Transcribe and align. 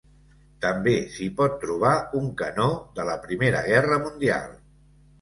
També 0.63 0.93
s'hi 1.17 1.27
pot 1.41 1.59
trobar 1.65 1.93
un 2.23 2.33
canó 2.41 2.73
de 2.99 3.09
la 3.13 3.21
primera 3.29 3.65
Guerra 3.71 4.05
Mundial. 4.09 4.61